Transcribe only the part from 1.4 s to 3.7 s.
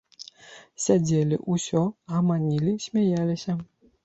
ўсё, гаманілі, смяяліся.